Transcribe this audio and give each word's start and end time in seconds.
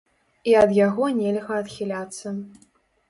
І 0.53 0.53
ад 0.61 0.71
яго 0.77 1.05
нельга 1.19 1.59
адхіляцца. 1.65 2.27